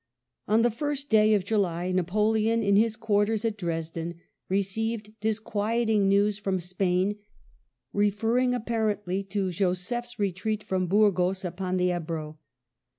[0.47, 4.15] On the first day of July Napoleon in his quarters at Dresden
[4.49, 7.19] received disquieting news from Spain,
[7.93, 12.39] refer ring apparently to Joseph's retreat from Burgos upon the Ebro.